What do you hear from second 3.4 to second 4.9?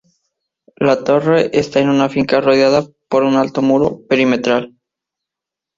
muro perimetral.